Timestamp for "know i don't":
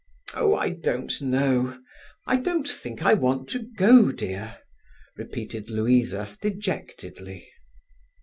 1.21-2.67